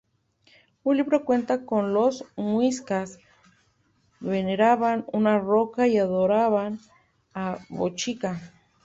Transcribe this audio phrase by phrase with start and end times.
[0.83, 3.19] Un libro cuenta cómo los Muiscas
[4.19, 6.79] veneraban una roca y adoraban
[7.35, 8.41] a Bochica.